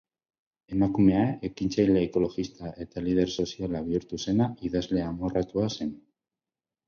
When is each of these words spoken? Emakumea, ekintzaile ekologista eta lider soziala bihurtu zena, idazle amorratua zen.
Emakumea, 0.75 1.25
ekintzaile 1.49 2.01
ekologista 2.05 2.71
eta 2.85 3.03
lider 3.09 3.29
soziala 3.43 3.83
bihurtu 3.89 4.21
zena, 4.23 4.47
idazle 4.69 5.03
amorratua 5.11 5.69
zen. 5.77 5.93